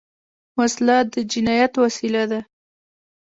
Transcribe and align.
وسله 0.57 0.97
د 1.13 1.15
جنايت 1.31 1.73
وسیله 1.83 2.23
ده 2.31 2.39